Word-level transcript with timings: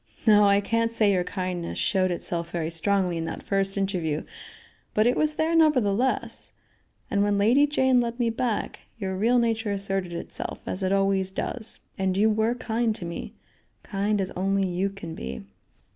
"No, 0.25 0.45
I 0.45 0.61
can't 0.61 0.91
say 0.91 1.13
your 1.13 1.23
kindness 1.23 1.77
showed 1.77 2.09
itself 2.09 2.49
very 2.49 2.71
strongly 2.71 3.17
in 3.17 3.25
that 3.25 3.43
first 3.43 3.77
interview, 3.77 4.23
but 4.95 5.05
it 5.05 5.15
was 5.15 5.35
there 5.35 5.53
nevertheless, 5.55 6.53
and 7.11 7.21
when 7.21 7.37
Lady 7.37 7.67
Jane 7.67 8.01
led 8.01 8.19
me 8.19 8.31
back, 8.31 8.79
your 8.97 9.15
real 9.15 9.37
nature 9.37 9.71
asserted 9.71 10.11
itself, 10.13 10.57
as 10.65 10.81
it 10.81 10.91
always 10.91 11.29
does, 11.29 11.81
and 11.99 12.17
you 12.17 12.31
were 12.31 12.55
kind 12.55 12.95
to 12.95 13.05
me; 13.05 13.35
kind 13.83 14.19
as 14.19 14.31
only 14.31 14.67
you 14.67 14.89
can 14.89 15.13
be." 15.13 15.45